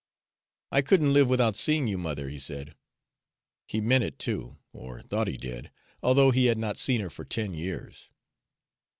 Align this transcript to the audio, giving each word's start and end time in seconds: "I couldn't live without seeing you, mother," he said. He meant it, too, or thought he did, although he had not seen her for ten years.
"I 0.71 0.81
couldn't 0.81 1.13
live 1.13 1.29
without 1.29 1.55
seeing 1.55 1.85
you, 1.85 1.99
mother," 1.99 2.27
he 2.27 2.39
said. 2.39 2.73
He 3.67 3.81
meant 3.81 4.03
it, 4.03 4.17
too, 4.17 4.57
or 4.73 5.03
thought 5.03 5.27
he 5.27 5.37
did, 5.37 5.69
although 6.01 6.31
he 6.31 6.45
had 6.45 6.57
not 6.57 6.79
seen 6.79 7.01
her 7.01 7.09
for 7.11 7.23
ten 7.23 7.53
years. 7.53 8.09